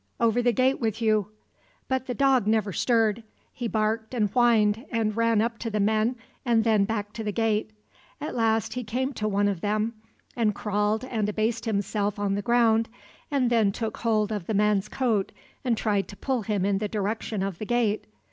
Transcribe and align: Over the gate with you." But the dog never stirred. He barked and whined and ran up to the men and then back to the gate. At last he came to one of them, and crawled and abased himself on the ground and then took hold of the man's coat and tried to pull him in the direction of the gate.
Over 0.19 0.41
the 0.41 0.51
gate 0.51 0.79
with 0.79 0.99
you." 0.99 1.27
But 1.87 2.07
the 2.07 2.15
dog 2.15 2.47
never 2.47 2.73
stirred. 2.73 3.21
He 3.53 3.67
barked 3.67 4.15
and 4.15 4.31
whined 4.31 4.83
and 4.91 5.15
ran 5.15 5.43
up 5.43 5.59
to 5.59 5.69
the 5.69 5.79
men 5.79 6.15
and 6.43 6.63
then 6.63 6.85
back 6.85 7.13
to 7.13 7.23
the 7.23 7.31
gate. 7.31 7.69
At 8.19 8.33
last 8.33 8.73
he 8.73 8.83
came 8.83 9.13
to 9.13 9.27
one 9.27 9.47
of 9.47 9.61
them, 9.61 9.93
and 10.35 10.55
crawled 10.55 11.05
and 11.05 11.29
abased 11.29 11.65
himself 11.65 12.17
on 12.17 12.33
the 12.33 12.41
ground 12.41 12.89
and 13.29 13.51
then 13.51 13.71
took 13.71 13.97
hold 13.97 14.31
of 14.31 14.47
the 14.47 14.55
man's 14.55 14.87
coat 14.89 15.31
and 15.63 15.77
tried 15.77 16.07
to 16.07 16.17
pull 16.17 16.41
him 16.41 16.65
in 16.65 16.79
the 16.79 16.87
direction 16.87 17.43
of 17.43 17.59
the 17.59 17.65
gate. 17.67 18.07